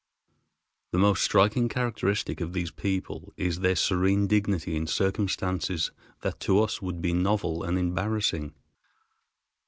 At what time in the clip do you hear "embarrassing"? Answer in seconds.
7.77-8.55